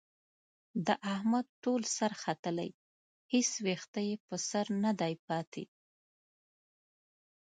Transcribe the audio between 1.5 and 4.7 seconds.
ټول سر ختلی، هېڅ وېښته یې په سر